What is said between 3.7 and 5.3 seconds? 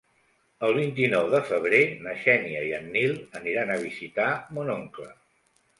a visitar mon oncle.